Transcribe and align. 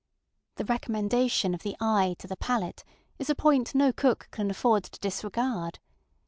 The 0.55 0.65
recommendation 0.65 1.53
of 1.53 1.61
the 1.61 1.75
eye 1.79 2.15
to 2.17 2.25
the 2.25 2.35
palate 2.35 2.83
is 3.19 3.29
a 3.29 3.35
point 3.35 3.75
no 3.75 3.93
cook 3.93 4.29
can 4.31 4.49
afford 4.49 4.83
to 4.85 4.99
disregard. 4.99 5.77